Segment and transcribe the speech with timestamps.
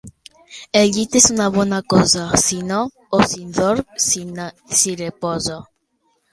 [0.79, 2.81] El llit és una bona cosa: si no
[3.27, 5.63] s'hi dorm, s'hi reposa.